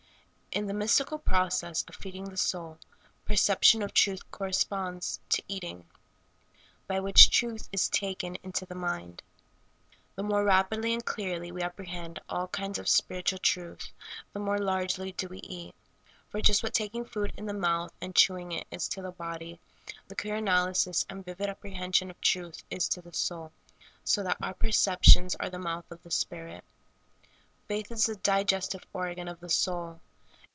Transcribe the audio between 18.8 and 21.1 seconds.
to the body, the clear analysis